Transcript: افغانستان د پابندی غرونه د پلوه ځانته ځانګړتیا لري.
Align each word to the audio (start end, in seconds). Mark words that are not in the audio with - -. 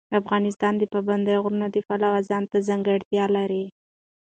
افغانستان 0.19 0.73
د 0.77 0.83
پابندی 0.93 1.35
غرونه 1.43 1.67
د 1.71 1.77
پلوه 1.87 2.19
ځانته 2.29 2.57
ځانګړتیا 2.67 3.25
لري. 3.37 3.65